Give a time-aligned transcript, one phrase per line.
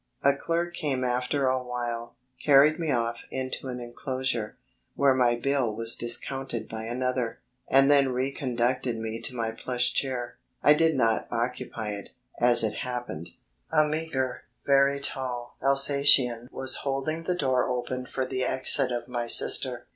[0.23, 4.57] A clerk came after awhile, carried me off into an enclosure,
[4.95, 10.37] where my bill was discounted by another, and then reconducted me to my plush chair.
[10.63, 12.09] I did not occupy it,
[12.39, 13.29] as it happened.
[13.71, 19.27] A meagre, very tall Alsatian was holding the door open for the exit of my
[19.27, 19.85] sister.